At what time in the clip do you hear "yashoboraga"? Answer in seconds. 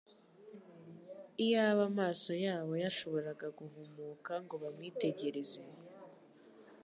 2.83-3.47